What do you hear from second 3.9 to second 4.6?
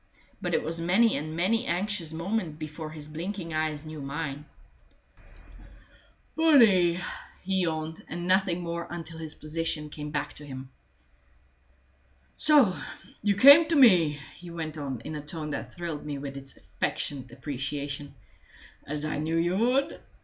mine.